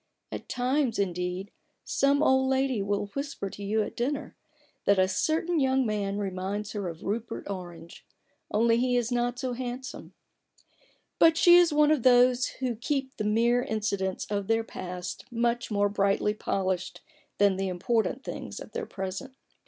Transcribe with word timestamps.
At 0.31 0.49
times, 0.49 0.97
indeed, 0.97 1.51
some 1.83 2.23
old 2.23 2.49
lady 2.49 2.81
will 2.81 3.05
whisper 3.13 3.51
to 3.51 3.63
you 3.63 3.83
at 3.83 3.95
dinner, 3.95 4.35
that 4.85 4.97
a 4.97 5.07
certain 5.07 5.59
young 5.59 5.85
man 5.85 6.17
reminds 6.17 6.71
her 6.71 6.89
of 6.89 7.03
Rupert 7.03 7.47
Orange, 7.47 8.03
only 8.49 8.77
he 8.77 8.97
is 8.97 9.11
not 9.11 9.37
so 9.37 9.53
handsome; 9.53 10.15
but 11.19 11.37
she 11.37 11.55
is 11.55 11.71
one 11.71 11.91
of 11.91 12.01
those 12.01 12.47
who 12.47 12.75
keep 12.75 13.15
the 13.17 13.23
mere 13.23 13.61
incidents 13.61 14.25
of 14.31 14.47
their 14.47 14.63
past 14.63 15.25
much 15.25 15.27
4 15.27 15.27
A 15.27 15.29
BOOK 15.29 15.35
OF 15.35 15.43
BARGAINS. 15.43 15.71
more 15.71 15.89
brightly 16.27 16.33
polished 16.33 17.01
than 17.37 17.57
the 17.57 17.67
important 17.67 18.23
things 18.23 18.59
of 18.59 18.71
their 18.71 18.87
present. 18.87 19.35